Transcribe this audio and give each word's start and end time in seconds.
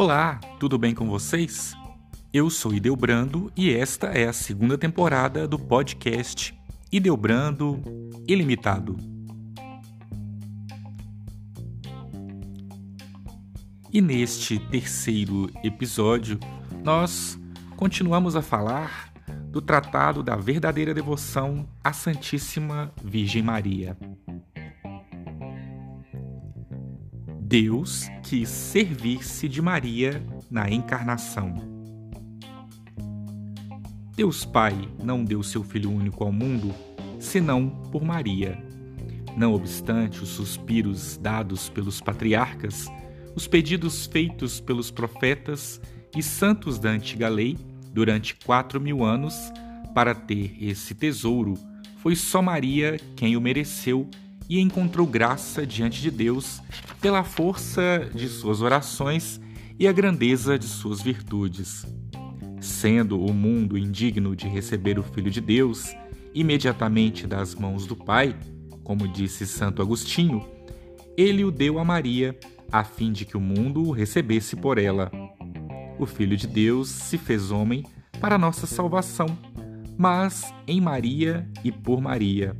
Olá, 0.00 0.38
tudo 0.60 0.78
bem 0.78 0.94
com 0.94 1.08
vocês? 1.08 1.74
Eu 2.32 2.48
sou 2.50 2.72
Ideobrando 2.72 3.50
e 3.56 3.74
esta 3.74 4.06
é 4.06 4.28
a 4.28 4.32
segunda 4.32 4.78
temporada 4.78 5.48
do 5.48 5.58
podcast 5.58 6.56
Ideobrando 6.92 7.82
Ilimitado. 8.28 8.96
E 13.92 14.00
neste 14.00 14.60
terceiro 14.70 15.50
episódio, 15.64 16.38
nós 16.84 17.36
continuamos 17.76 18.36
a 18.36 18.40
falar 18.40 19.12
do 19.50 19.60
Tratado 19.60 20.22
da 20.22 20.36
Verdadeira 20.36 20.94
Devoção 20.94 21.68
à 21.82 21.92
Santíssima 21.92 22.92
Virgem 23.02 23.42
Maria. 23.42 23.98
Deus 27.48 28.10
quis 28.24 28.46
servir-se 28.46 29.48
de 29.48 29.62
Maria 29.62 30.22
na 30.50 30.68
encarnação. 30.68 31.54
Deus 34.14 34.44
Pai 34.44 34.76
não 35.02 35.24
deu 35.24 35.42
seu 35.42 35.64
Filho 35.64 35.90
único 35.90 36.22
ao 36.22 36.30
mundo 36.30 36.74
senão 37.18 37.70
por 37.90 38.04
Maria. 38.04 38.62
Não 39.34 39.54
obstante 39.54 40.22
os 40.22 40.28
suspiros 40.28 41.16
dados 41.16 41.70
pelos 41.70 42.02
patriarcas, 42.02 42.86
os 43.34 43.46
pedidos 43.46 44.04
feitos 44.04 44.60
pelos 44.60 44.90
profetas 44.90 45.80
e 46.14 46.22
santos 46.22 46.78
da 46.78 46.90
antiga 46.90 47.30
lei 47.30 47.56
durante 47.94 48.36
quatro 48.44 48.78
mil 48.78 49.02
anos 49.02 49.34
para 49.94 50.14
ter 50.14 50.54
esse 50.60 50.94
tesouro, 50.94 51.54
foi 52.02 52.14
só 52.14 52.42
Maria 52.42 53.00
quem 53.16 53.38
o 53.38 53.40
mereceu 53.40 54.06
e 54.48 54.60
encontrou 54.60 55.06
graça 55.06 55.66
diante 55.66 56.00
de 56.00 56.10
Deus 56.10 56.60
pela 57.00 57.22
força 57.22 58.10
de 58.14 58.28
suas 58.28 58.62
orações 58.62 59.40
e 59.78 59.86
a 59.86 59.92
grandeza 59.92 60.58
de 60.58 60.66
suas 60.66 61.00
virtudes. 61.00 61.86
Sendo 62.60 63.20
o 63.20 63.32
mundo 63.32 63.78
indigno 63.78 64.34
de 64.34 64.48
receber 64.48 64.98
o 64.98 65.02
Filho 65.02 65.30
de 65.30 65.40
Deus 65.40 65.94
imediatamente 66.34 67.26
das 67.26 67.54
mãos 67.54 67.86
do 67.86 67.94
Pai, 67.94 68.36
como 68.82 69.06
disse 69.06 69.46
Santo 69.46 69.82
Agostinho, 69.82 70.44
ele 71.16 71.44
o 71.44 71.50
deu 71.50 71.78
a 71.78 71.84
Maria 71.84 72.38
a 72.70 72.84
fim 72.84 73.12
de 73.12 73.24
que 73.24 73.36
o 73.36 73.40
mundo 73.40 73.82
o 73.82 73.90
recebesse 73.90 74.56
por 74.56 74.78
ela. 74.78 75.10
O 75.98 76.06
Filho 76.06 76.36
de 76.36 76.46
Deus 76.46 76.88
se 76.88 77.16
fez 77.16 77.50
homem 77.50 77.84
para 78.20 78.38
nossa 78.38 78.66
salvação, 78.66 79.26
mas 79.96 80.52
em 80.66 80.80
Maria 80.80 81.48
e 81.64 81.72
por 81.72 82.00
Maria. 82.00 82.56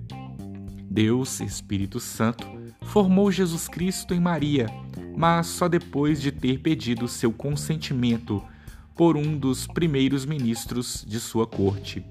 Deus, 0.90 1.40
Espírito 1.40 2.00
Santo, 2.00 2.46
formou 2.82 3.30
Jesus 3.30 3.68
Cristo 3.68 4.14
em 4.14 4.20
Maria, 4.20 4.66
mas 5.16 5.46
só 5.46 5.68
depois 5.68 6.20
de 6.20 6.32
ter 6.32 6.60
pedido 6.60 7.06
seu 7.06 7.30
consentimento 7.30 8.42
por 8.96 9.16
um 9.16 9.36
dos 9.36 9.66
primeiros 9.66 10.24
ministros 10.24 11.04
de 11.06 11.20
sua 11.20 11.46
corte. 11.46 12.04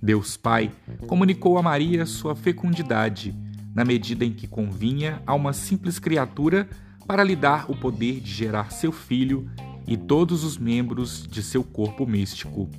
Deus 0.00 0.36
Pai 0.36 0.72
comunicou 1.06 1.58
a 1.58 1.62
Maria 1.62 2.06
sua 2.06 2.34
fecundidade, 2.34 3.34
na 3.74 3.84
medida 3.84 4.24
em 4.24 4.32
que 4.32 4.46
convinha 4.46 5.22
a 5.26 5.34
uma 5.34 5.52
simples 5.52 5.98
criatura 5.98 6.68
para 7.06 7.24
lhe 7.24 7.36
dar 7.36 7.70
o 7.70 7.76
poder 7.76 8.20
de 8.20 8.30
gerar 8.32 8.70
seu 8.70 8.92
filho 8.92 9.50
e 9.86 9.96
todos 9.96 10.44
os 10.44 10.56
membros 10.56 11.26
de 11.26 11.42
seu 11.42 11.64
corpo 11.64 12.06
místico. 12.06 12.70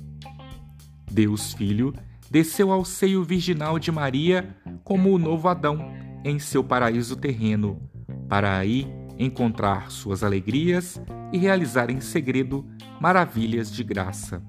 Deus 1.10 1.52
Filho 1.52 1.94
desceu 2.32 2.72
ao 2.72 2.82
seio 2.82 3.22
virginal 3.22 3.78
de 3.78 3.92
Maria 3.92 4.56
como 4.82 5.12
o 5.12 5.18
novo 5.18 5.48
Adão 5.48 5.92
em 6.24 6.38
seu 6.38 6.64
paraíso 6.64 7.14
terreno, 7.14 7.78
para 8.26 8.56
aí 8.56 8.90
encontrar 9.18 9.90
suas 9.90 10.24
alegrias 10.24 10.98
e 11.30 11.36
realizar 11.36 11.90
em 11.90 12.00
segredo 12.00 12.66
maravilhas 12.98 13.70
de 13.70 13.84
graça. 13.84 14.42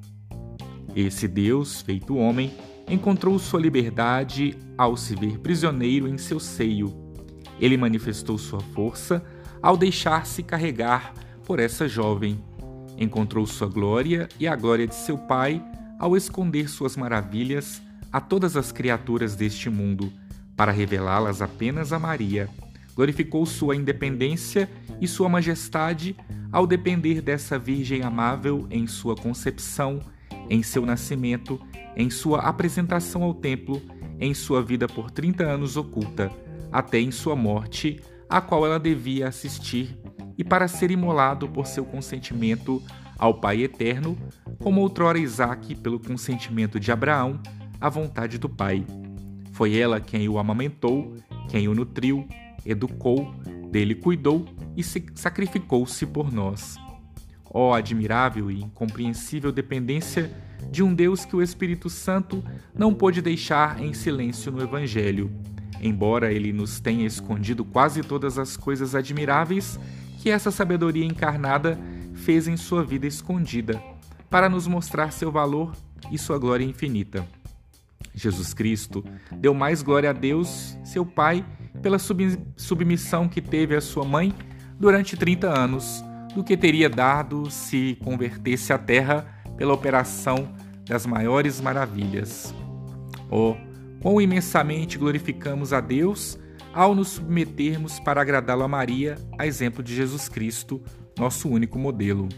Esse 0.95 1.27
Deus, 1.27 1.81
feito 1.81 2.15
homem, 2.15 2.53
encontrou 2.89 3.37
sua 3.37 3.59
liberdade 3.59 4.55
ao 4.77 4.95
se 4.95 5.13
ver 5.13 5.39
prisioneiro 5.39 6.07
em 6.07 6.17
seu 6.17 6.39
seio. 6.39 6.93
Ele 7.59 7.75
manifestou 7.75 8.37
sua 8.37 8.61
força 8.61 9.21
ao 9.61 9.75
deixar-se 9.75 10.41
carregar 10.41 11.13
por 11.43 11.59
essa 11.59 11.85
jovem. 11.85 12.41
Encontrou 12.97 13.45
sua 13.45 13.67
glória 13.67 14.29
e 14.39 14.47
a 14.47 14.55
glória 14.55 14.87
de 14.87 14.95
seu 14.95 15.17
Pai 15.17 15.61
ao 16.03 16.17
esconder 16.17 16.69
suas 16.69 16.97
maravilhas 16.97 17.81
a 18.11 18.19
todas 18.19 18.57
as 18.57 18.73
criaturas 18.73 19.37
deste 19.37 19.69
mundo, 19.69 20.11
para 20.53 20.69
revelá-las 20.69 21.41
apenas 21.41 21.93
a 21.93 21.97
Maria. 21.97 22.49
Glorificou 22.93 23.45
sua 23.45 23.73
independência 23.73 24.69
e 24.99 25.07
sua 25.07 25.29
majestade 25.29 26.13
ao 26.51 26.67
depender 26.67 27.21
dessa 27.21 27.57
Virgem 27.57 28.01
amável 28.01 28.67
em 28.69 28.85
sua 28.85 29.15
concepção, 29.15 30.01
em 30.49 30.61
seu 30.61 30.85
nascimento, 30.85 31.57
em 31.95 32.09
sua 32.09 32.39
apresentação 32.41 33.23
ao 33.23 33.33
templo, 33.33 33.81
em 34.19 34.33
sua 34.33 34.61
vida 34.61 34.87
por 34.87 35.09
30 35.09 35.45
anos 35.45 35.77
oculta, 35.77 36.29
até 36.69 36.99
em 36.99 37.11
sua 37.11 37.33
morte, 37.33 38.01
a 38.29 38.41
qual 38.41 38.65
ela 38.65 38.77
devia 38.77 39.29
assistir, 39.29 39.97
e 40.37 40.43
para 40.43 40.67
ser 40.67 40.91
imolado 40.91 41.47
por 41.47 41.65
seu 41.65 41.85
consentimento 41.85 42.83
ao 43.17 43.33
Pai 43.35 43.61
Eterno, 43.61 44.17
como 44.59 44.81
outrora 44.81 45.17
Isaac, 45.17 45.75
pelo 45.75 45.99
consentimento 45.99 46.79
de 46.79 46.91
Abraão, 46.91 47.39
à 47.79 47.89
vontade 47.89 48.37
do 48.37 48.49
Pai. 48.49 48.85
Foi 49.51 49.77
ela 49.77 49.99
quem 49.99 50.27
o 50.27 50.39
amamentou, 50.39 51.15
quem 51.49 51.67
o 51.67 51.75
nutriu, 51.75 52.27
educou, 52.65 53.33
dele 53.71 53.95
cuidou 53.95 54.45
e 54.75 54.83
sacrificou-se 54.83 56.05
por 56.05 56.31
nós. 56.31 56.77
Ó 57.45 57.69
oh, 57.69 57.73
admirável 57.73 58.49
e 58.49 58.61
incompreensível 58.61 59.51
dependência 59.51 60.31
de 60.71 60.81
um 60.81 60.93
Deus 60.93 61.23
que 61.25 61.35
o 61.35 61.41
Espírito 61.41 61.89
Santo 61.89 62.43
não 62.73 62.93
pôde 62.93 63.21
deixar 63.21 63.79
em 63.81 63.93
silêncio 63.93 64.51
no 64.51 64.61
Evangelho, 64.61 65.31
embora 65.81 66.31
ele 66.31 66.51
nos 66.51 66.79
tenha 66.79 67.05
escondido 67.05 67.63
quase 67.63 68.01
todas 68.01 68.39
as 68.39 68.57
coisas 68.57 68.95
admiráveis 68.95 69.79
que 70.19 70.29
essa 70.29 70.49
sabedoria 70.49 71.05
encarnada 71.05 71.77
fez 72.13 72.47
em 72.47 72.57
sua 72.57 72.83
vida 72.83 73.07
escondida, 73.07 73.81
para 74.29 74.49
nos 74.49 74.67
mostrar 74.67 75.11
seu 75.11 75.31
valor 75.31 75.73
e 76.11 76.17
sua 76.17 76.37
glória 76.37 76.65
infinita. 76.65 77.27
Jesus 78.15 78.53
Cristo 78.53 79.03
deu 79.31 79.53
mais 79.53 79.81
glória 79.81 80.11
a 80.11 80.13
Deus, 80.13 80.77
seu 80.83 81.05
Pai, 81.05 81.45
pela 81.81 81.97
submissão 81.97 83.27
que 83.27 83.41
teve 83.41 83.75
à 83.75 83.81
sua 83.81 84.05
mãe 84.05 84.33
durante 84.79 85.17
30 85.17 85.47
anos, 85.47 86.03
do 86.35 86.43
que 86.43 86.57
teria 86.57 86.89
dado 86.89 87.49
se 87.49 87.97
convertesse 88.03 88.73
a 88.73 88.77
terra 88.77 89.25
pela 89.55 89.73
operação 89.73 90.53
das 90.85 91.05
maiores 91.05 91.61
maravilhas. 91.61 92.53
Oh, 93.29 93.55
quão 94.01 94.19
imensamente 94.19 94.97
glorificamos 94.97 95.73
a 95.73 95.79
Deus 95.79 96.37
ao 96.73 96.95
nos 96.95 97.09
submetermos 97.09 97.99
para 97.99 98.21
agradá-lo 98.21 98.63
a 98.63 98.67
Maria, 98.67 99.15
a 99.37 99.45
exemplo 99.45 99.83
de 99.83 99.95
Jesus 99.95 100.27
Cristo, 100.27 100.81
nosso 101.17 101.49
único 101.49 101.77
modelo. 101.77 102.29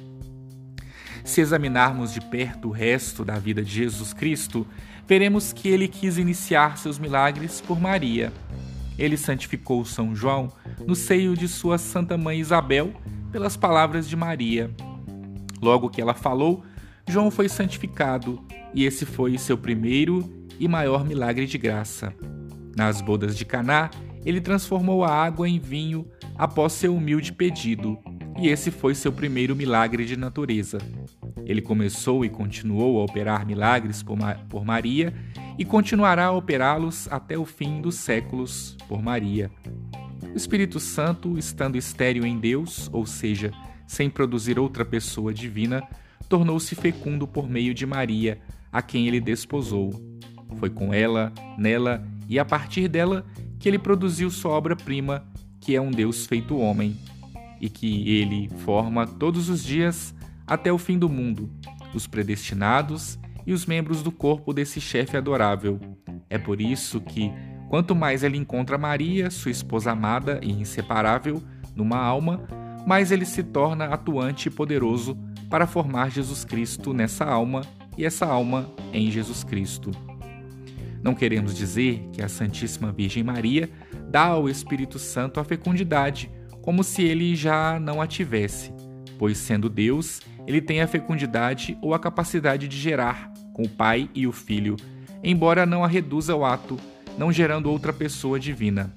Se 1.24 1.42
examinarmos 1.42 2.14
de 2.14 2.22
perto 2.22 2.68
o 2.68 2.72
resto 2.72 3.26
da 3.26 3.40
vida 3.40 3.64
de 3.64 3.72
Jesus 3.72 4.14
Cristo, 4.14 4.68
veremos 5.08 5.52
que 5.52 5.68
ele 5.68 5.88
quis 5.88 6.18
iniciar 6.18 6.78
seus 6.78 7.00
milagres 7.00 7.62
por 7.62 7.80
Maria. 7.80 8.32
Ele 8.98 9.18
santificou 9.18 9.84
São 9.84 10.16
João 10.16 10.52
no 10.86 10.96
seio 10.96 11.36
de 11.36 11.48
sua 11.48 11.78
Santa 11.78 12.18
Mãe 12.18 12.40
Isabel 12.40 12.94
pelas 13.32 13.58
palavras 13.58 14.08
de 14.08 14.16
Maria. 14.16 14.72
Logo 15.62 15.90
que 15.90 16.00
ela 16.00 16.14
falou, 16.14 16.64
João 17.08 17.30
foi 17.30 17.50
santificado, 17.50 18.44
e 18.74 18.86
esse 18.86 19.06
foi 19.06 19.38
seu 19.38 19.58
primeiro 19.58 20.48
e 20.60 20.68
maior 20.68 21.06
milagre 21.06 21.46
de 21.46 21.58
graça. 21.58 22.14
Nas 22.76 23.02
bodas 23.02 23.38
de 23.38 23.46
Caná, 23.46 23.90
ele 24.26 24.42
transformou 24.42 25.04
a 25.04 25.12
água 25.12 25.48
em 25.48 25.60
vinho 25.60 26.08
após 26.36 26.74
seu 26.74 26.96
humilde 26.96 27.32
pedido, 27.32 27.98
e 28.38 28.50
esse 28.50 28.70
foi 28.70 28.94
seu 28.94 29.12
primeiro 29.12 29.56
milagre 29.56 30.06
de 30.06 30.18
natureza. 30.18 30.78
Ele 31.46 31.62
começou 31.62 32.26
e 32.26 32.30
continuou 32.30 33.00
a 33.00 33.06
operar 33.06 33.46
milagres 33.46 34.04
por, 34.04 34.18
Ma 34.18 34.36
por 34.50 34.66
Maria 34.66 35.14
e 35.58 35.64
continuará 35.64 36.26
a 36.26 36.32
operá-los 36.32 37.08
até 37.12 37.38
o 37.38 37.46
fim 37.46 37.82
dos 37.82 37.96
séculos 37.96 38.76
por 38.88 39.02
Maria. 39.02 39.50
O 40.34 40.36
Espírito 40.36 40.80
Santo, 40.80 41.38
estando 41.38 41.78
estéril 41.78 42.26
em 42.26 42.38
Deus, 42.38 42.90
ou 42.92 43.06
seja, 43.06 43.52
sem 43.88 44.10
produzir 44.10 44.60
outra 44.60 44.84
pessoa 44.84 45.34
divina, 45.34 45.82
tornou-se 46.28 46.76
fecundo 46.76 47.26
por 47.26 47.48
meio 47.48 47.74
de 47.74 47.86
Maria, 47.86 48.40
a 48.72 48.82
quem 48.82 49.08
ele 49.08 49.22
desposou. 49.22 49.94
Foi 50.58 50.70
com 50.70 50.94
ela, 50.94 51.32
nela 51.58 52.06
e 52.28 52.38
a 52.38 52.44
partir 52.44 52.90
dela 52.90 53.26
que 53.60 53.70
ele 53.70 53.80
produziu 53.80 54.30
sua 54.30 54.52
obra-prima, 54.52 55.26
que 55.62 55.76
é 55.76 55.80
um 55.80 55.92
Deus 55.92 56.26
feito 56.26 56.58
homem 56.58 56.98
e 57.60 57.70
que 57.70 58.10
ele 58.10 58.50
forma 58.60 59.06
todos 59.06 59.50
os 59.50 59.64
dias 59.64 60.14
até 60.46 60.72
o 60.72 60.78
fim 60.78 60.98
do 60.98 61.10
mundo, 61.10 61.50
os 61.94 62.08
predestinados 62.08 63.18
e 63.46 63.54
os 63.54 63.66
membros 63.66 64.02
do 64.02 64.12
corpo 64.12 64.54
desse 64.54 64.82
chefe 64.82 65.18
adorável. 65.18 65.80
É 66.30 66.38
por 66.38 66.60
isso 66.60 67.00
que, 67.00 67.32
quanto 67.70 67.96
mais 67.96 68.24
ele 68.24 68.38
encontra 68.38 68.78
Maria, 68.78 69.30
sua 69.30 69.52
esposa 69.52 69.92
amada 69.92 70.40
e 70.42 70.52
inseparável, 70.52 71.42
numa 71.76 71.98
alma, 71.98 72.42
mais 72.86 73.12
ele 73.12 73.26
se 73.26 73.44
torna 73.44 73.86
atuante 73.86 74.48
e 74.48 74.52
poderoso 74.52 75.18
para 75.50 75.68
formar 75.68 76.12
Jesus 76.12 76.44
Cristo 76.44 76.94
nessa 76.94 77.26
alma 77.26 77.62
e 77.98 78.06
essa 78.06 78.26
alma 78.26 78.70
em 78.94 79.10
Jesus 79.10 79.44
Cristo. 79.44 79.92
Não 81.02 81.14
queremos 81.14 81.56
dizer 81.56 82.02
que 82.12 82.22
a 82.22 82.28
Santíssima 82.28 82.92
Virgem 82.92 83.24
Maria 83.24 83.70
dá 84.10 84.24
ao 84.26 84.50
Espírito 84.50 84.98
Santo 84.98 85.40
a 85.40 85.44
fecundidade, 85.44 86.32
como 86.66 86.84
se 86.84 87.04
ele 87.04 87.36
já 87.36 87.80
não 87.80 88.02
a 88.02 88.08
tivesse, 88.08 88.74
pois, 89.20 89.38
sendo 89.38 89.70
Deus, 89.70 90.20
ele 90.48 90.60
tem 90.60 90.82
a 90.82 90.88
fecundidade 90.88 91.78
ou 91.80 91.94
a 91.94 92.00
capacidade 92.00 92.68
de 92.68 92.76
gerar, 92.76 93.32
com 93.54 93.62
o 93.62 93.70
Pai 93.70 94.10
e 94.16 94.26
o 94.26 94.32
Filho, 94.32 94.76
embora 95.24 95.64
não 95.64 95.84
a 95.84 95.88
reduza 95.88 96.34
ao 96.34 96.44
ato, 96.44 96.78
não 97.20 97.32
gerando 97.32 97.70
outra 97.70 97.94
pessoa 97.94 98.40
divina. 98.40 98.92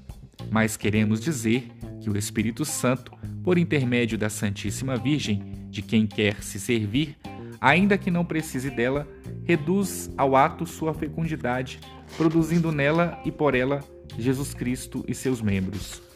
Mas 0.50 0.78
queremos 0.78 1.20
dizer 1.20 1.70
que 2.00 2.08
o 2.08 2.16
Espírito 2.16 2.64
Santo, 2.64 3.12
por 3.44 3.58
intermédio 3.58 4.16
da 4.16 4.30
Santíssima 4.30 4.96
Virgem, 4.96 5.42
de 5.68 5.82
quem 5.82 6.06
quer 6.06 6.42
se 6.42 6.58
servir, 6.58 7.18
ainda 7.60 7.98
que 7.98 8.10
não 8.10 8.24
precise 8.24 8.70
dela, 8.70 9.06
reduz 9.44 10.10
ao 10.16 10.34
ato 10.34 10.64
sua 10.64 10.94
fecundidade, 10.94 11.80
produzindo 12.16 12.72
nela 12.72 13.20
e 13.26 13.30
por 13.30 13.54
ela 13.54 13.80
Jesus 14.18 14.54
Cristo 14.54 15.04
e 15.06 15.14
seus 15.14 15.42
membros. 15.42 16.07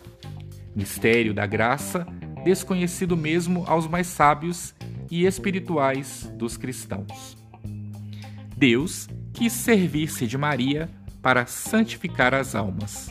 Mistério 0.74 1.34
da 1.34 1.46
graça, 1.46 2.06
desconhecido 2.44 3.16
mesmo 3.16 3.64
aos 3.66 3.86
mais 3.86 4.06
sábios 4.06 4.74
e 5.10 5.26
espirituais 5.26 6.32
dos 6.36 6.56
cristãos. 6.56 7.36
Deus 8.56 9.08
quis 9.32 9.52
servir-se 9.52 10.26
de 10.26 10.38
Maria 10.38 10.88
para 11.20 11.46
santificar 11.46 12.34
as 12.34 12.54
almas. 12.54 13.10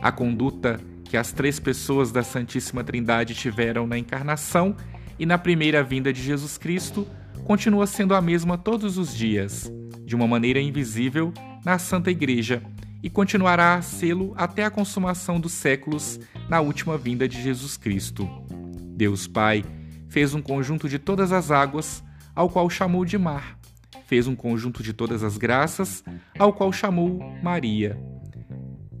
A 0.00 0.10
conduta 0.10 0.80
que 1.04 1.16
as 1.16 1.32
três 1.32 1.58
pessoas 1.58 2.12
da 2.12 2.22
Santíssima 2.22 2.84
Trindade 2.84 3.34
tiveram 3.34 3.86
na 3.86 3.98
encarnação 3.98 4.76
e 5.18 5.26
na 5.26 5.36
primeira 5.36 5.82
vinda 5.82 6.12
de 6.12 6.22
Jesus 6.22 6.56
Cristo 6.56 7.06
continua 7.44 7.86
sendo 7.86 8.14
a 8.14 8.22
mesma 8.22 8.56
todos 8.56 8.96
os 8.96 9.14
dias, 9.14 9.70
de 10.04 10.14
uma 10.14 10.26
maneira 10.26 10.60
invisível, 10.60 11.32
na 11.64 11.78
Santa 11.78 12.10
Igreja 12.10 12.62
e 13.02 13.08
continuará 13.08 13.74
a 13.74 13.82
sê-lo 13.82 14.32
até 14.36 14.64
a 14.64 14.70
consumação 14.70 15.40
dos 15.40 15.52
séculos 15.52 16.20
na 16.48 16.60
última 16.60 16.98
vinda 16.98 17.28
de 17.28 17.42
Jesus 17.42 17.76
Cristo. 17.76 18.28
Deus 18.96 19.26
Pai 19.26 19.64
fez 20.08 20.34
um 20.34 20.42
conjunto 20.42 20.88
de 20.88 20.98
todas 20.98 21.32
as 21.32 21.50
águas, 21.50 22.02
ao 22.34 22.48
qual 22.48 22.68
chamou 22.68 23.04
de 23.04 23.16
mar. 23.16 23.58
Fez 24.06 24.26
um 24.26 24.34
conjunto 24.34 24.82
de 24.82 24.92
todas 24.92 25.22
as 25.22 25.38
graças, 25.38 26.04
ao 26.38 26.52
qual 26.52 26.72
chamou 26.72 27.18
Maria. 27.42 27.98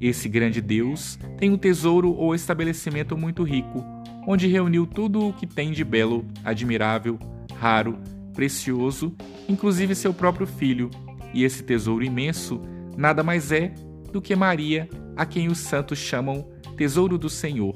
Esse 0.00 0.28
grande 0.28 0.60
Deus 0.60 1.18
tem 1.36 1.50
um 1.50 1.58
tesouro 1.58 2.12
ou 2.14 2.34
estabelecimento 2.34 3.16
muito 3.18 3.42
rico, 3.42 3.84
onde 4.26 4.46
reuniu 4.46 4.86
tudo 4.86 5.28
o 5.28 5.32
que 5.32 5.46
tem 5.46 5.72
de 5.72 5.84
belo, 5.84 6.24
admirável, 6.44 7.18
raro, 7.58 7.98
precioso, 8.32 9.14
inclusive 9.48 9.94
seu 9.94 10.14
próprio 10.14 10.46
filho, 10.46 10.88
e 11.34 11.44
esse 11.44 11.62
tesouro 11.62 12.04
imenso 12.04 12.62
nada 12.96 13.22
mais 13.22 13.52
é 13.52 13.74
do 14.12 14.20
que 14.20 14.34
Maria, 14.34 14.88
a 15.16 15.24
quem 15.24 15.48
os 15.48 15.58
santos 15.58 15.98
chamam 15.98 16.48
Tesouro 16.76 17.18
do 17.18 17.28
Senhor, 17.28 17.74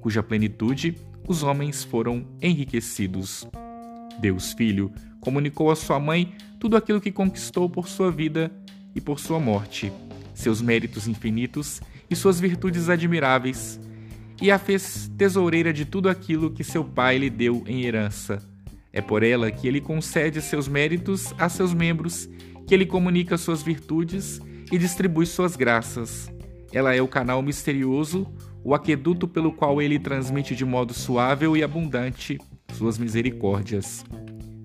cuja 0.00 0.22
plenitude 0.22 0.96
os 1.28 1.42
homens 1.42 1.84
foram 1.84 2.26
enriquecidos. 2.40 3.46
Deus 4.20 4.52
Filho 4.52 4.90
comunicou 5.20 5.70
a 5.70 5.76
sua 5.76 5.98
mãe 5.98 6.34
tudo 6.58 6.76
aquilo 6.76 7.00
que 7.00 7.12
conquistou 7.12 7.68
por 7.68 7.88
sua 7.88 8.10
vida 8.10 8.50
e 8.94 9.00
por 9.00 9.20
sua 9.20 9.38
morte, 9.38 9.92
seus 10.34 10.62
méritos 10.62 11.06
infinitos 11.06 11.80
e 12.08 12.16
suas 12.16 12.40
virtudes 12.40 12.88
admiráveis, 12.88 13.80
e 14.40 14.50
a 14.50 14.58
fez 14.58 15.10
tesoureira 15.16 15.72
de 15.72 15.84
tudo 15.84 16.08
aquilo 16.08 16.50
que 16.50 16.62
seu 16.62 16.84
pai 16.84 17.18
lhe 17.18 17.30
deu 17.30 17.62
em 17.66 17.84
herança. 17.84 18.42
É 18.92 19.00
por 19.00 19.22
ela 19.22 19.50
que 19.50 19.66
ele 19.66 19.80
concede 19.80 20.40
seus 20.40 20.68
méritos 20.68 21.34
a 21.38 21.48
seus 21.48 21.74
membros, 21.74 22.28
que 22.66 22.74
ele 22.74 22.86
comunica 22.86 23.36
suas 23.36 23.62
virtudes 23.62 24.40
e 24.70 24.78
distribui 24.78 25.26
suas 25.26 25.56
graças. 25.56 26.30
Ela 26.72 26.94
é 26.94 27.00
o 27.00 27.08
canal 27.08 27.40
misterioso, 27.42 28.26
o 28.64 28.74
aqueduto 28.74 29.28
pelo 29.28 29.52
qual 29.52 29.80
ele 29.80 29.98
transmite 29.98 30.54
de 30.54 30.64
modo 30.64 30.92
suave 30.92 31.46
e 31.56 31.62
abundante 31.62 32.38
suas 32.72 32.98
misericórdias. 32.98 34.04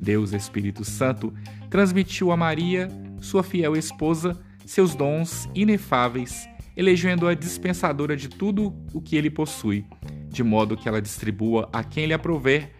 Deus 0.01 0.33
Espírito 0.33 0.83
Santo 0.83 1.33
transmitiu 1.69 2.31
a 2.31 2.37
Maria, 2.37 2.87
sua 3.21 3.43
fiel 3.43 3.75
esposa, 3.75 4.37
seus 4.65 4.95
dons 4.95 5.47
inefáveis, 5.53 6.47
elegendo-a 6.75 7.35
dispensadora 7.35 8.17
de 8.17 8.27
tudo 8.27 8.73
o 8.93 9.01
que 9.01 9.15
ele 9.15 9.29
possui, 9.29 9.85
de 10.27 10.43
modo 10.43 10.75
que 10.75 10.87
ela 10.87 11.01
distribua 11.01 11.69
a 11.71 11.83
quem 11.83 12.07
lhe 12.07 12.13
aprover, 12.13 12.71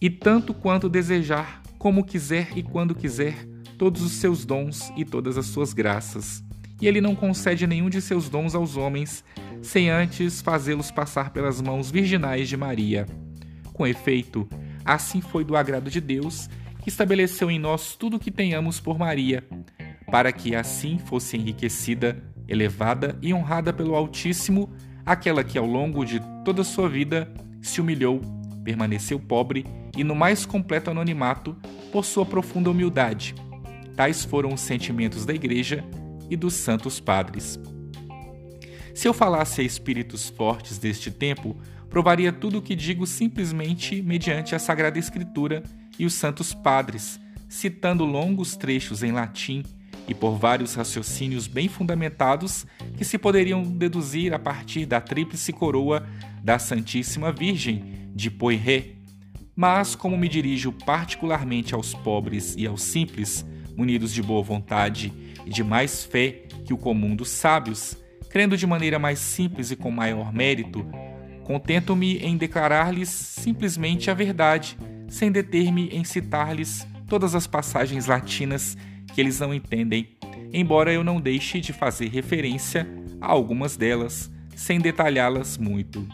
e 0.00 0.10
tanto 0.10 0.52
quanto 0.52 0.88
desejar, 0.88 1.62
como 1.78 2.04
quiser 2.04 2.50
e 2.56 2.62
quando 2.62 2.94
quiser, 2.94 3.46
todos 3.80 4.02
os 4.02 4.12
seus 4.12 4.44
dons 4.44 4.92
e 4.94 5.06
todas 5.06 5.38
as 5.38 5.46
suas 5.46 5.72
graças. 5.72 6.44
E 6.82 6.86
ele 6.86 7.00
não 7.00 7.16
concede 7.16 7.66
nenhum 7.66 7.88
de 7.88 8.02
seus 8.02 8.28
dons 8.28 8.54
aos 8.54 8.76
homens, 8.76 9.24
sem 9.62 9.88
antes 9.88 10.42
fazê-los 10.42 10.90
passar 10.90 11.30
pelas 11.30 11.62
mãos 11.62 11.90
virginais 11.90 12.46
de 12.46 12.58
Maria. 12.58 13.06
Com 13.72 13.86
efeito, 13.86 14.46
assim 14.84 15.22
foi 15.22 15.44
do 15.44 15.56
agrado 15.56 15.88
de 15.88 15.98
Deus, 15.98 16.46
que 16.82 16.90
estabeleceu 16.90 17.50
em 17.50 17.58
nós 17.58 17.96
tudo 17.96 18.18
o 18.18 18.20
que 18.20 18.30
tenhamos 18.30 18.78
por 18.78 18.98
Maria, 18.98 19.42
para 20.10 20.30
que 20.30 20.54
assim 20.54 20.98
fosse 20.98 21.38
enriquecida, 21.38 22.22
elevada 22.46 23.18
e 23.22 23.32
honrada 23.32 23.72
pelo 23.72 23.94
Altíssimo, 23.94 24.68
aquela 25.06 25.42
que 25.42 25.56
ao 25.56 25.64
longo 25.64 26.04
de 26.04 26.20
toda 26.44 26.64
sua 26.64 26.86
vida 26.86 27.32
se 27.62 27.80
humilhou, 27.80 28.20
permaneceu 28.62 29.18
pobre 29.18 29.64
e 29.96 30.04
no 30.04 30.14
mais 30.14 30.44
completo 30.44 30.90
anonimato 30.90 31.56
por 31.90 32.04
sua 32.04 32.26
profunda 32.26 32.70
humildade 32.70 33.34
Tais 34.00 34.24
foram 34.24 34.54
os 34.54 34.62
sentimentos 34.62 35.26
da 35.26 35.34
Igreja 35.34 35.84
e 36.30 36.34
dos 36.34 36.54
santos 36.54 36.98
padres. 36.98 37.60
Se 38.94 39.06
eu 39.06 39.12
falasse 39.12 39.60
a 39.60 39.64
espíritos 39.64 40.30
fortes 40.30 40.78
deste 40.78 41.10
tempo, 41.10 41.54
provaria 41.90 42.32
tudo 42.32 42.56
o 42.56 42.62
que 42.62 42.74
digo 42.74 43.06
simplesmente 43.06 44.00
mediante 44.00 44.54
a 44.54 44.58
Sagrada 44.58 44.98
Escritura 44.98 45.62
e 45.98 46.06
os 46.06 46.14
santos 46.14 46.54
padres, 46.54 47.20
citando 47.46 48.06
longos 48.06 48.56
trechos 48.56 49.02
em 49.02 49.12
latim 49.12 49.62
e 50.08 50.14
por 50.14 50.38
vários 50.38 50.74
raciocínios 50.74 51.46
bem 51.46 51.68
fundamentados 51.68 52.64
que 52.96 53.04
se 53.04 53.18
poderiam 53.18 53.62
deduzir 53.62 54.32
a 54.32 54.38
partir 54.38 54.86
da 54.86 55.02
tríplice 55.02 55.52
coroa 55.52 56.08
da 56.42 56.58
Santíssima 56.58 57.30
Virgem 57.30 58.08
de 58.14 58.30
Poiré. 58.30 58.94
Mas, 59.54 59.94
como 59.94 60.16
me 60.16 60.26
dirijo 60.26 60.72
particularmente 60.72 61.74
aos 61.74 61.92
pobres 61.92 62.54
e 62.56 62.66
aos 62.66 62.80
simples, 62.82 63.44
munidos 63.76 64.12
de 64.12 64.22
boa 64.22 64.42
vontade 64.42 65.12
e 65.46 65.50
de 65.50 65.64
mais 65.64 66.04
fé 66.04 66.42
que 66.64 66.72
o 66.72 66.78
comum 66.78 67.14
dos 67.14 67.28
sábios, 67.28 67.96
crendo 68.28 68.56
de 68.56 68.66
maneira 68.66 68.98
mais 68.98 69.18
simples 69.18 69.70
e 69.70 69.76
com 69.76 69.90
maior 69.90 70.32
mérito, 70.32 70.86
contento-me 71.44 72.18
em 72.18 72.36
declarar-lhes 72.36 73.08
simplesmente 73.08 74.10
a 74.10 74.14
verdade, 74.14 74.78
sem 75.08 75.32
deter-me 75.32 75.88
em 75.88 76.04
citar-lhes 76.04 76.86
todas 77.08 77.34
as 77.34 77.46
passagens 77.46 78.06
latinas 78.06 78.76
que 79.12 79.20
eles 79.20 79.40
não 79.40 79.52
entendem, 79.52 80.16
embora 80.52 80.92
eu 80.92 81.02
não 81.02 81.20
deixe 81.20 81.60
de 81.60 81.72
fazer 81.72 82.08
referência 82.08 82.86
a 83.20 83.26
algumas 83.26 83.76
delas, 83.76 84.30
sem 84.54 84.78
detalhá-las 84.78 85.58
muito. 85.58 86.06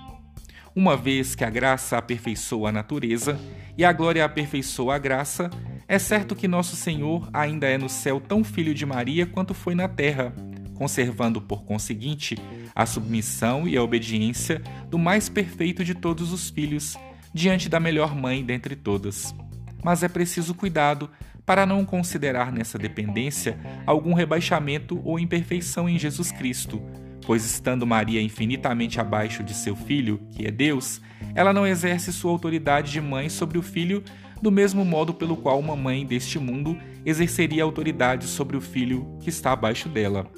Uma 0.76 0.94
vez 0.94 1.34
que 1.34 1.42
a 1.42 1.48
graça 1.48 1.96
aperfeiçoa 1.96 2.68
a 2.68 2.72
natureza 2.72 3.40
e 3.78 3.82
a 3.82 3.90
glória 3.94 4.22
aperfeiçoa 4.22 4.96
a 4.96 4.98
graça, 4.98 5.48
é 5.88 5.98
certo 5.98 6.36
que 6.36 6.46
nosso 6.46 6.76
Senhor 6.76 7.30
ainda 7.32 7.66
é 7.66 7.78
no 7.78 7.88
céu 7.88 8.20
tão 8.20 8.44
filho 8.44 8.74
de 8.74 8.84
Maria 8.84 9.24
quanto 9.24 9.54
foi 9.54 9.74
na 9.74 9.88
terra, 9.88 10.34
conservando 10.74 11.40
por 11.40 11.64
conseguinte 11.64 12.36
a 12.74 12.84
submissão 12.84 13.66
e 13.66 13.74
a 13.74 13.82
obediência 13.82 14.60
do 14.90 14.98
mais 14.98 15.30
perfeito 15.30 15.82
de 15.82 15.94
todos 15.94 16.30
os 16.30 16.50
filhos, 16.50 16.94
diante 17.32 17.70
da 17.70 17.80
melhor 17.80 18.14
mãe 18.14 18.44
dentre 18.44 18.76
todas. 18.76 19.34
Mas 19.82 20.02
é 20.02 20.08
preciso 20.08 20.54
cuidado 20.54 21.08
para 21.46 21.64
não 21.64 21.86
considerar 21.86 22.52
nessa 22.52 22.76
dependência 22.76 23.58
algum 23.86 24.12
rebaixamento 24.12 25.00
ou 25.06 25.18
imperfeição 25.18 25.88
em 25.88 25.98
Jesus 25.98 26.30
Cristo, 26.30 26.82
pois 27.26 27.44
estando 27.44 27.86
Maria 27.86 28.22
infinitamente 28.22 29.00
abaixo 29.00 29.42
de 29.42 29.52
seu 29.52 29.74
filho, 29.74 30.20
que 30.30 30.46
é 30.46 30.50
Deus, 30.50 31.00
ela 31.34 31.52
não 31.52 31.66
exerce 31.66 32.12
sua 32.12 32.30
autoridade 32.30 32.92
de 32.92 33.00
mãe 33.00 33.28
sobre 33.28 33.58
o 33.58 33.62
filho 33.62 34.02
do 34.40 34.52
mesmo 34.52 34.84
modo 34.84 35.12
pelo 35.12 35.36
qual 35.36 35.58
uma 35.58 35.74
mãe 35.74 36.06
deste 36.06 36.38
mundo 36.38 36.78
exerceria 37.04 37.64
autoridade 37.64 38.26
sobre 38.26 38.56
o 38.56 38.60
filho 38.60 39.18
que 39.20 39.28
está 39.28 39.52
abaixo 39.52 39.88
dela. 39.88 40.30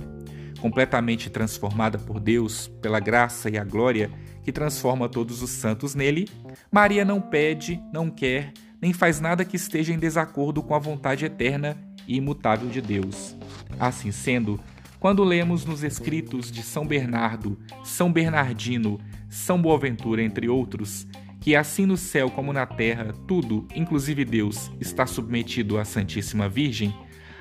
Completamente 0.61 1.31
transformada 1.31 1.99
por 1.99 2.19
Deus, 2.19 2.69
pela 2.81 3.01
graça 3.01 3.51
e 3.51 3.59
a 3.59 3.65
glória 3.65 4.11
que 4.43 4.53
transforma 4.53 5.09
todos 5.09 5.43
os 5.43 5.51
santos 5.51 5.95
nele, 5.95 6.29
Maria 6.73 7.05
não 7.05 7.21
pede, 7.21 7.81
não 7.93 8.09
quer, 8.09 8.53
nem 8.81 8.93
faz 8.93 9.21
nada 9.21 9.45
que 9.45 9.57
esteja 9.57 9.93
em 9.93 9.99
desacordo 9.99 10.63
com 10.63 10.75
a 10.75 10.79
vontade 10.79 11.25
eterna 11.25 11.77
e 12.07 12.17
imutável 12.17 12.69
de 12.69 12.81
Deus. 12.81 13.37
Assim 13.79 14.11
sendo, 14.11 14.59
quando 15.01 15.23
lemos 15.23 15.65
nos 15.65 15.83
escritos 15.83 16.51
de 16.51 16.63
São 16.63 16.87
Bernardo, 16.87 17.59
São 17.85 18.13
Bernardino, 18.13 19.01
São 19.29 19.61
Boaventura, 19.61 20.23
entre 20.23 20.49
outros, 20.49 21.07
que 21.41 21.55
assim 21.55 21.87
no 21.87 21.97
céu 21.97 22.31
como 22.31 22.53
na 22.53 22.67
terra, 22.67 23.15
tudo, 23.27 23.67
inclusive 23.75 24.25
Deus, 24.25 24.71
está 24.81 25.07
submetido 25.07 25.79
à 25.79 25.85
Santíssima 25.85 26.49
Virgem, 26.49 26.95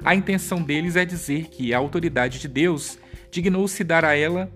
a 0.04 0.14
intenção 0.14 0.62
deles 0.62 0.96
é 0.96 1.04
dizer 1.04 1.48
que 1.48 1.74
a 1.74 1.78
autoridade 1.78 2.40
de 2.40 2.48
Deus 2.48 3.00
dignou-se 3.32 3.84
dar 3.84 4.06
a 4.06 4.16
ela 4.16 4.52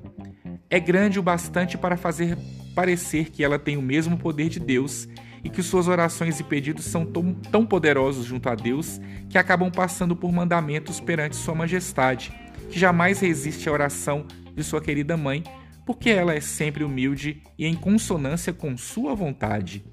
é 0.69 0.79
grande 0.79 1.19
o 1.19 1.23
bastante 1.23 1.77
para 1.77 1.97
fazer 1.97 2.37
parecer 2.75 3.29
que 3.29 3.43
ela 3.43 3.59
tem 3.59 3.75
o 3.77 3.81
mesmo 3.81 4.17
poder 4.17 4.47
de 4.47 4.59
Deus 4.59 5.07
e 5.43 5.49
que 5.49 5.63
suas 5.63 5.87
orações 5.87 6.39
e 6.39 6.43
pedidos 6.43 6.85
são 6.85 7.05
tão, 7.05 7.33
tão 7.33 7.65
poderosos 7.65 8.25
junto 8.25 8.47
a 8.47 8.55
Deus 8.55 9.01
que 9.29 9.37
acabam 9.37 9.71
passando 9.71 10.15
por 10.15 10.31
mandamentos 10.31 10.99
perante 10.99 11.35
Sua 11.35 11.55
Majestade, 11.55 12.31
que 12.71 12.79
jamais 12.79 13.19
resiste 13.19 13.67
à 13.67 13.71
oração 13.71 14.25
de 14.55 14.63
sua 14.63 14.81
querida 14.81 15.17
mãe, 15.17 15.43
porque 15.85 16.09
ela 16.09 16.33
é 16.33 16.39
sempre 16.39 16.83
humilde 16.83 17.43
e 17.57 17.65
em 17.65 17.75
consonância 17.75 18.53
com 18.53 18.77
sua 18.77 19.13
vontade. 19.13 19.83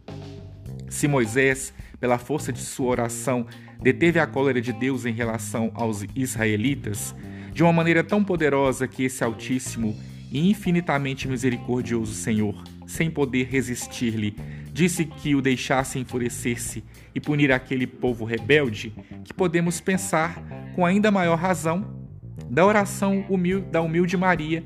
Se 0.88 1.08
Moisés, 1.08 1.74
pela 1.98 2.18
força 2.18 2.52
de 2.52 2.60
sua 2.60 2.90
oração, 2.90 3.46
deteve 3.82 4.20
a 4.20 4.26
cólera 4.26 4.60
de 4.60 4.72
Deus 4.72 5.04
em 5.04 5.12
relação 5.12 5.72
aos 5.74 6.04
israelitas, 6.14 7.14
de 7.52 7.62
uma 7.64 7.72
maneira 7.72 8.04
tão 8.04 8.22
poderosa 8.22 8.86
que 8.86 9.02
esse 9.02 9.24
Altíssimo 9.24 9.96
e 10.30 10.48
infinitamente 10.48 11.26
misericordioso 11.26 12.14
Senhor, 12.14 12.62
sem 12.86 13.10
poder 13.10 13.48
resistir-lhe, 13.48 14.36
disse 14.72 15.04
que 15.04 15.34
o 15.34 15.42
deixasse 15.42 15.98
enfurecer-se 15.98 16.84
e 17.12 17.20
punir 17.20 17.50
aquele 17.50 17.86
povo 17.86 18.24
rebelde, 18.24 18.94
que 19.24 19.34
podemos 19.34 19.80
pensar, 19.80 20.40
com 20.76 20.86
ainda 20.86 21.10
maior 21.10 21.36
razão, 21.36 21.97
da 22.50 22.64
oração 22.64 23.24
humilde, 23.28 23.66
da 23.70 23.80
humilde 23.80 24.16
Maria, 24.16 24.62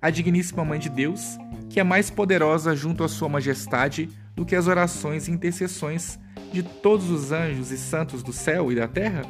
a 0.00 0.10
digníssima 0.10 0.64
Mãe 0.64 0.78
de 0.78 0.88
Deus, 0.88 1.38
que 1.70 1.80
é 1.80 1.84
mais 1.84 2.10
poderosa 2.10 2.76
junto 2.76 3.02
à 3.02 3.08
Sua 3.08 3.28
Majestade 3.28 4.08
do 4.34 4.44
que 4.44 4.56
as 4.56 4.66
orações 4.66 5.28
e 5.28 5.32
intercessões 5.32 6.18
de 6.52 6.62
todos 6.62 7.10
os 7.10 7.32
anjos 7.32 7.70
e 7.70 7.78
santos 7.78 8.22
do 8.22 8.32
céu 8.32 8.70
e 8.70 8.74
da 8.74 8.86
terra? 8.86 9.22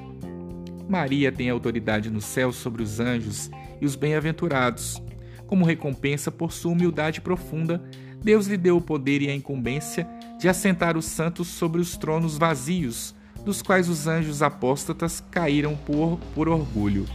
Maria 0.89 1.33
tem 1.33 1.49
autoridade 1.49 2.11
no 2.11 2.21
céu 2.21 2.53
sobre 2.53 2.83
os 2.83 3.01
anjos 3.01 3.51
e 3.81 3.87
os 3.87 3.97
bem-aventurados. 3.97 5.03
Como 5.47 5.65
recompensa 5.65 6.31
por 6.31 6.53
sua 6.53 6.73
humildade 6.73 7.21
profunda, 7.21 7.83
Deus 8.23 8.47
lhe 8.47 8.57
deu 8.57 8.77
o 8.77 8.83
poder 8.83 9.23
e 9.23 9.29
a 9.29 9.35
incumbência 9.35 10.07
de 10.39 10.49
assentar 10.49 10.97
os 10.97 11.05
santos 11.05 11.49
sobre 11.49 11.81
os 11.81 11.97
tronos 11.97 12.37
vazios, 12.39 13.15
dos 13.45 13.63
quais 13.63 13.89
os 13.89 14.07
anjos 14.07 14.43
apóstatas 14.43 15.23
caíram 15.31 15.77
por, 15.77 16.19
por 16.35 16.49
orgulho. 16.49 17.07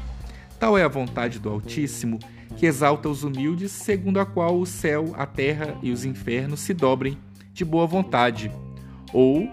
Tal 0.59 0.77
é 0.77 0.83
a 0.83 0.89
vontade 0.89 1.39
do 1.39 1.49
Altíssimo, 1.49 2.19
que 2.57 2.65
exalta 2.65 3.07
os 3.07 3.23
humildes, 3.23 3.71
segundo 3.71 4.19
a 4.19 4.25
qual 4.25 4.59
o 4.59 4.65
céu, 4.65 5.13
a 5.15 5.25
terra 5.25 5.77
e 5.81 5.89
os 5.89 6.03
infernos 6.03 6.59
se 6.59 6.73
dobrem 6.73 7.17
de 7.53 7.63
boa 7.63 7.87
vontade. 7.87 8.51
Ou, 9.13 9.49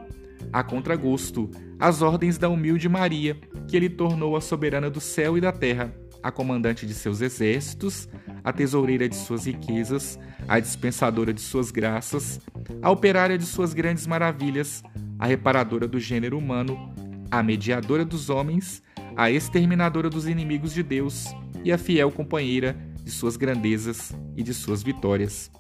a 0.53 0.65
contragosto, 0.65 1.49
as 1.79 2.03
ordens 2.03 2.39
da 2.39 2.49
humilde 2.49 2.89
Maria, 2.89 3.37
que 3.69 3.77
ele 3.77 3.89
tornou 3.89 4.37
a 4.37 4.41
soberana 4.41 4.91
do 4.91 5.01
céu 5.01 5.39
e 5.39 5.41
da 5.41 5.53
terra, 5.53 5.95
a 6.21 6.33
comandante 6.33 6.85
de 6.85 6.93
seus 6.93 7.21
exércitos, 7.21 8.09
a 8.43 8.53
tesoureira 8.53 9.09
de 9.09 9.15
suas 9.15 9.47
riquezas, 9.47 10.19
a 10.49 10.59
dispensadora 10.59 11.33
de 11.33 11.41
suas 11.41 11.71
graças, 11.71 12.41
a 12.83 12.91
operária 12.91 13.39
de 13.39 13.47
suas 13.47 13.73
grandes 13.73 14.09
maravilhas, 14.09 14.83
a 15.21 15.27
reparadora 15.27 15.87
do 15.87 16.01
gênero 16.01 16.37
humano, 16.37 16.93
a 17.31 17.45
mediadora 17.45 18.05
dos 18.05 18.29
homens, 18.29 18.83
a 19.17 19.31
exterminadora 19.31 20.11
dos 20.11 20.29
inimigos 20.29 20.75
de 20.75 20.83
Deus 20.83 21.27
e 21.65 21.73
a 21.73 21.79
fiel 21.79 22.13
companheira 22.13 22.77
de 23.03 23.11
suas 23.11 23.37
grandezas 23.37 24.13
e 24.37 24.43
de 24.43 24.53
suas 24.53 24.83
vitórias. 24.83 25.51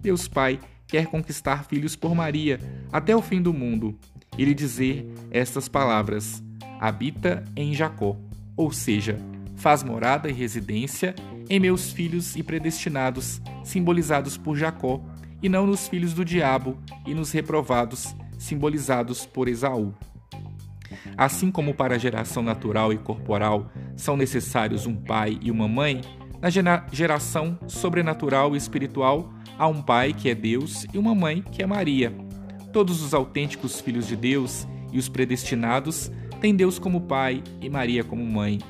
Deus 0.00 0.28
Pai 0.28 0.60
quer 0.86 1.06
conquistar 1.06 1.64
filhos 1.64 1.96
por 1.96 2.14
Maria 2.14 2.60
até 2.92 3.16
o 3.16 3.22
fim 3.22 3.40
do 3.40 3.52
mundo 3.52 3.98
e 4.36 4.44
lhe 4.44 4.54
dizer 4.54 5.06
estas 5.30 5.68
palavras: 5.68 6.42
Habita 6.78 7.44
em 7.56 7.74
Jacó, 7.74 8.16
ou 8.56 8.72
seja, 8.72 9.18
faz 9.56 9.82
morada 9.82 10.28
e 10.28 10.32
residência 10.32 11.14
em 11.48 11.58
meus 11.58 11.90
filhos 11.90 12.36
e 12.36 12.42
predestinados, 12.42 13.40
simbolizados 13.64 14.36
por 14.36 14.56
Jacó, 14.56 15.02
e 15.42 15.48
não 15.48 15.66
nos 15.66 15.88
filhos 15.88 16.12
do 16.12 16.24
diabo 16.24 16.76
e 17.06 17.14
nos 17.14 17.32
reprovados, 17.32 18.14
simbolizados 18.38 19.24
por 19.24 19.48
Esaú. 19.48 19.94
Assim 21.18 21.50
como 21.50 21.74
para 21.74 21.96
a 21.96 21.98
geração 21.98 22.44
natural 22.44 22.92
e 22.92 22.96
corporal 22.96 23.68
são 23.96 24.16
necessários 24.16 24.86
um 24.86 24.94
pai 24.94 25.36
e 25.42 25.50
uma 25.50 25.66
mãe, 25.66 26.00
na 26.40 26.86
geração 26.92 27.58
sobrenatural 27.66 28.54
e 28.54 28.56
espiritual 28.56 29.28
há 29.58 29.66
um 29.66 29.82
pai 29.82 30.12
que 30.12 30.30
é 30.30 30.34
Deus 30.36 30.86
e 30.94 30.96
uma 30.96 31.16
mãe 31.16 31.42
que 31.42 31.60
é 31.60 31.66
Maria. 31.66 32.14
Todos 32.72 33.02
os 33.02 33.14
autênticos 33.14 33.80
filhos 33.80 34.06
de 34.06 34.14
Deus 34.14 34.64
e 34.92 34.98
os 34.98 35.08
predestinados 35.08 36.08
têm 36.40 36.54
Deus 36.54 36.78
como 36.78 37.00
pai 37.00 37.42
e 37.60 37.68
Maria 37.68 38.04
como 38.04 38.24
mãe. 38.24 38.60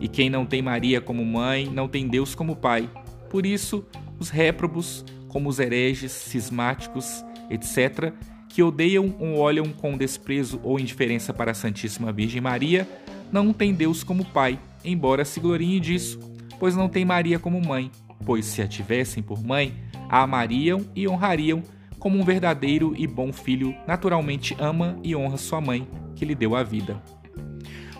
E 0.00 0.08
quem 0.08 0.28
não 0.28 0.44
tem 0.44 0.60
Maria 0.60 1.00
como 1.00 1.24
mãe, 1.24 1.70
não 1.72 1.86
tem 1.86 2.08
Deus 2.08 2.34
como 2.34 2.56
pai. 2.56 2.90
Por 3.30 3.46
isso, 3.46 3.86
os 4.18 4.30
réprobos, 4.30 5.04
como 5.28 5.48
os 5.48 5.60
hereges, 5.60 6.10
cismáticos, 6.10 7.24
etc., 7.48 8.12
que 8.54 8.62
odeiam 8.62 9.16
ou 9.18 9.36
olham 9.36 9.66
com 9.66 9.98
desprezo 9.98 10.60
ou 10.62 10.78
indiferença 10.78 11.34
para 11.34 11.50
a 11.50 11.54
Santíssima 11.54 12.12
Virgem 12.12 12.40
Maria, 12.40 12.88
não 13.32 13.52
têm 13.52 13.74
Deus 13.74 14.04
como 14.04 14.24
pai, 14.24 14.60
embora 14.84 15.24
se 15.24 15.40
gloriem 15.40 15.80
disso, 15.80 16.20
pois 16.60 16.76
não 16.76 16.88
têm 16.88 17.04
Maria 17.04 17.36
como 17.36 17.60
mãe, 17.60 17.90
pois 18.24 18.44
se 18.44 18.62
a 18.62 18.68
tivessem 18.68 19.24
por 19.24 19.42
mãe, 19.42 19.74
a 20.08 20.22
amariam 20.22 20.86
e 20.94 21.08
honrariam 21.08 21.64
como 21.98 22.16
um 22.16 22.24
verdadeiro 22.24 22.94
e 22.96 23.08
bom 23.08 23.32
filho 23.32 23.74
naturalmente 23.88 24.56
ama 24.60 25.00
e 25.02 25.16
honra 25.16 25.36
sua 25.36 25.60
mãe, 25.60 25.88
que 26.14 26.24
lhe 26.24 26.36
deu 26.36 26.54
a 26.54 26.62
vida. 26.62 27.02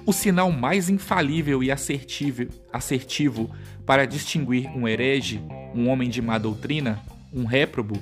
O 0.06 0.12
sinal 0.12 0.52
mais 0.52 0.88
infalível 0.88 1.64
e 1.64 1.72
assertivo, 1.72 2.46
assertivo 2.72 3.50
para 3.84 4.06
distinguir 4.06 4.68
um 4.68 4.86
herege, 4.86 5.42
um 5.74 5.88
homem 5.88 6.08
de 6.08 6.22
má 6.22 6.38
doutrina, 6.38 7.02
um 7.32 7.44
réprobo, 7.44 7.98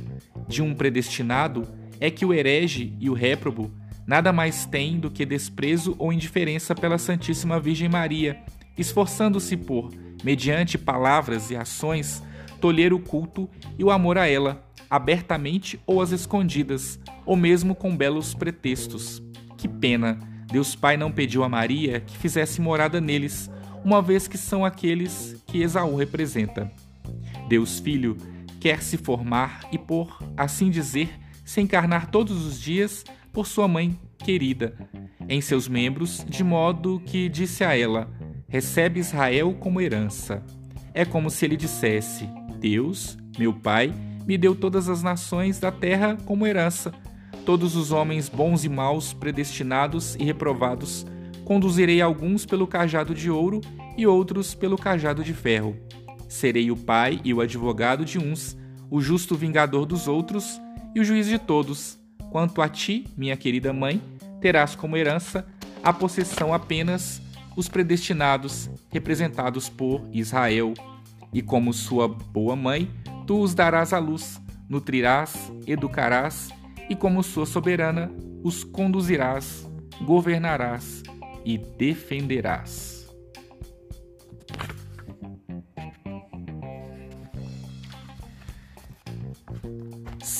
de 0.46 0.60
um 0.60 0.74
predestinado, 0.74 1.66
é 2.00 2.10
que 2.10 2.24
o 2.24 2.32
herege 2.32 2.94
e 3.00 3.08
o 3.08 3.14
réprobo 3.14 3.70
nada 4.06 4.32
mais 4.32 4.66
têm 4.66 4.98
do 4.98 5.10
que 5.10 5.24
desprezo 5.24 5.94
ou 5.98 6.12
indiferença 6.12 6.74
pela 6.74 6.98
Santíssima 6.98 7.60
Virgem 7.60 7.88
Maria, 7.88 8.38
esforçando-se 8.76 9.56
por, 9.56 9.90
mediante 10.24 10.76
palavras 10.76 11.50
e 11.50 11.56
ações, 11.56 12.22
tolher 12.60 12.92
o 12.92 12.98
culto 12.98 13.48
e 13.78 13.84
o 13.84 13.90
amor 13.90 14.18
a 14.18 14.28
ela, 14.28 14.64
abertamente 14.90 15.80
ou 15.86 16.00
às 16.00 16.10
escondidas, 16.10 16.98
ou 17.24 17.36
mesmo 17.36 17.74
com 17.74 17.96
belos 17.96 18.34
pretextos. 18.34 19.22
Que 19.56 19.68
pena! 19.68 20.18
Deus 20.50 20.76
Pai 20.76 20.98
não 20.98 21.10
pediu 21.10 21.42
a 21.42 21.48
Maria 21.48 22.00
que 22.00 22.18
fizesse 22.18 22.60
morada 22.60 23.00
neles, 23.00 23.50
uma 23.82 24.02
vez 24.02 24.28
que 24.28 24.36
são 24.36 24.64
aqueles 24.64 25.42
que 25.46 25.62
Esaú 25.62 25.96
representa. 25.96 26.70
Deus 27.48 27.78
Filho 27.78 28.16
quer 28.60 28.82
se 28.82 28.96
formar 28.96 29.62
e, 29.72 29.78
por 29.78 30.22
assim 30.36 30.70
dizer, 30.70 31.08
se 31.52 31.60
encarnar 31.60 32.10
todos 32.10 32.44
os 32.44 32.60
dias 32.60 33.04
por 33.32 33.46
sua 33.46 33.68
mãe 33.68 33.98
querida 34.18 34.74
em 35.28 35.40
seus 35.40 35.68
membros, 35.68 36.24
de 36.28 36.42
modo 36.42 37.00
que 37.06 37.28
disse 37.28 37.62
a 37.62 37.76
ela: 37.76 38.10
Recebe 38.48 39.00
Israel 39.00 39.54
como 39.60 39.80
herança. 39.80 40.42
É 40.92 41.04
como 41.04 41.30
se 41.30 41.44
ele 41.44 41.56
dissesse: 41.56 42.28
Deus, 42.58 43.16
meu 43.38 43.52
Pai, 43.52 43.92
me 44.26 44.36
deu 44.36 44.54
todas 44.54 44.88
as 44.88 45.02
nações 45.02 45.58
da 45.60 45.70
terra 45.70 46.16
como 46.24 46.46
herança 46.46 46.92
todos 47.44 47.74
os 47.74 47.90
homens 47.90 48.28
bons 48.28 48.64
e 48.64 48.68
maus, 48.68 49.12
predestinados 49.12 50.14
e 50.16 50.24
reprovados, 50.24 51.04
conduzirei 51.44 52.00
alguns 52.00 52.46
pelo 52.46 52.66
cajado 52.66 53.14
de 53.14 53.30
ouro 53.30 53.60
e 53.96 54.06
outros 54.06 54.54
pelo 54.54 54.78
cajado 54.78 55.24
de 55.24 55.34
ferro. 55.34 55.76
Serei 56.28 56.70
o 56.70 56.76
pai 56.76 57.20
e 57.24 57.34
o 57.34 57.40
advogado 57.40 58.04
de 58.04 58.18
uns, 58.18 58.56
o 58.90 59.00
justo 59.00 59.34
vingador 59.34 59.84
dos 59.84 60.06
outros 60.08 60.60
e 60.94 61.00
o 61.00 61.04
juiz 61.04 61.26
de 61.26 61.38
todos. 61.38 61.98
Quanto 62.30 62.62
a 62.62 62.68
ti, 62.68 63.06
minha 63.16 63.36
querida 63.36 63.72
mãe, 63.72 64.00
terás 64.40 64.74
como 64.74 64.96
herança 64.96 65.46
a 65.82 65.92
possessão 65.92 66.54
apenas 66.54 67.20
os 67.56 67.68
predestinados, 67.68 68.70
representados 68.90 69.68
por 69.68 70.06
Israel. 70.12 70.74
E 71.32 71.42
como 71.42 71.72
sua 71.72 72.08
boa 72.08 72.54
mãe, 72.54 72.90
tu 73.26 73.40
os 73.40 73.54
darás 73.54 73.92
à 73.92 73.98
luz, 73.98 74.40
nutrirás, 74.68 75.52
educarás 75.66 76.50
e 76.88 76.96
como 76.96 77.22
sua 77.22 77.46
soberana, 77.46 78.10
os 78.42 78.64
conduzirás, 78.64 79.68
governarás 80.04 81.02
e 81.44 81.56
defenderás. 81.56 82.91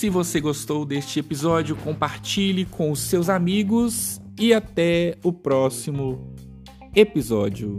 Se 0.03 0.11
você 0.11 0.41
gostou 0.41 0.85
deste 0.85 1.21
episódio, 1.21 1.77
compartilhe 1.77 2.65
com 2.65 2.91
os 2.91 2.99
seus 2.99 3.29
amigos 3.29 4.21
e 4.37 4.53
até 4.53 5.17
o 5.23 5.33
próximo 5.33 6.35
episódio. 6.93 7.79